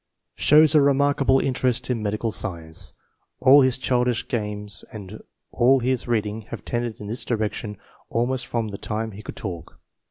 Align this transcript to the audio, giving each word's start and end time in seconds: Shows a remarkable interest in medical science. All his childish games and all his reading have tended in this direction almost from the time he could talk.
Shows 0.37 0.73
a 0.73 0.81
remarkable 0.81 1.39
interest 1.39 1.91
in 1.91 2.01
medical 2.01 2.31
science. 2.31 2.93
All 3.39 3.61
his 3.61 3.77
childish 3.77 4.27
games 4.27 4.83
and 4.91 5.21
all 5.51 5.79
his 5.79 6.07
reading 6.07 6.41
have 6.49 6.65
tended 6.65 6.99
in 6.99 7.05
this 7.05 7.23
direction 7.23 7.77
almost 8.09 8.47
from 8.47 8.69
the 8.69 8.79
time 8.79 9.11
he 9.11 9.21
could 9.21 9.35
talk. 9.35 9.77